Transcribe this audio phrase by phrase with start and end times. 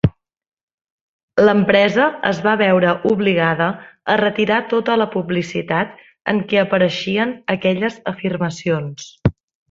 [1.47, 3.67] L'empresa es va veure obligada
[4.13, 5.93] a retirar tota la publicitat
[6.33, 9.07] en què apareixien aquelles afirmacions.